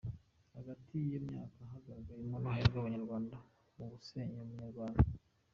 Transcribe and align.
Hagati 0.55 0.91
y’iyo 0.99 1.19
myaka 1.29 1.59
hagaragayemo 1.71 2.33
uruhare 2.37 2.63
rw’Abanyarwanda 2.69 3.35
mu 3.77 3.85
gusenya 3.91 4.37
ubunyarwanda. 4.41 5.01